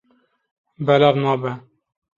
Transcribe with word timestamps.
Belav 0.85 1.15
nabe. 1.23 1.53